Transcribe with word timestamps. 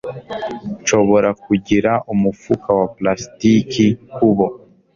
Nshobora 0.81 1.29
kugira 1.43 1.91
umufuka 2.13 2.67
wa 2.79 2.87
plastiki 2.95 3.85
kubo 4.13 4.47